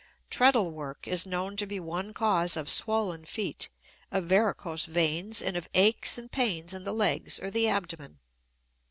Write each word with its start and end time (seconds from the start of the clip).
Treadle 0.31 0.71
work 0.71 1.07
is 1.07 1.27
known 1.27 1.55
to 1.57 1.67
be 1.67 1.79
one 1.79 2.11
cause 2.11 2.57
of 2.57 2.67
swollen 2.71 3.23
feet, 3.23 3.69
of 4.11 4.23
varicose 4.25 4.85
veins, 4.85 5.43
and 5.43 5.55
of 5.55 5.69
aches 5.75 6.17
and 6.17 6.31
pains 6.31 6.73
in 6.73 6.85
the 6.85 6.91
legs 6.91 7.39
or 7.39 7.51
the 7.51 7.67
abdomen. 7.69 8.17